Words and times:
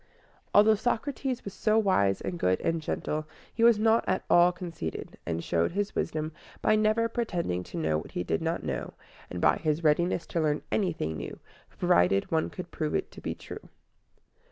Although 0.51 0.73
Socrates 0.73 1.45
was 1.45 1.53
so 1.53 1.77
wise 1.77 2.21
and 2.21 2.39
good 2.39 2.59
and 2.61 2.81
gentle, 2.81 3.27
he 3.53 3.63
was 3.63 3.77
not 3.77 4.03
at 4.07 4.23
all 4.31 4.51
conceited, 4.51 5.19
and 5.27 5.43
showed 5.43 5.73
his 5.73 5.93
wisdom 5.93 6.31
by 6.59 6.75
never 6.75 7.07
pretending 7.07 7.61
to 7.65 7.77
know 7.77 7.99
what 7.99 8.13
he 8.13 8.23
did 8.23 8.41
not 8.41 8.63
know, 8.63 8.95
and 9.29 9.39
by 9.39 9.57
his 9.57 9.83
readiness 9.83 10.25
to 10.25 10.41
learn 10.41 10.63
anything 10.71 11.17
new, 11.17 11.37
provided 11.77 12.31
one 12.31 12.49
could 12.49 12.71
prove 12.71 12.95
it 12.95 13.11
to 13.11 13.21
be 13.21 13.35
true. 13.35 13.69